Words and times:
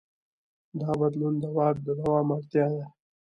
دا 0.79 0.91
بدلون 0.99 1.33
د 1.43 1.45
واک 1.55 1.75
د 1.83 1.87
دوام 1.99 2.27
اړتیا 2.35 2.65
ده. 2.75 2.85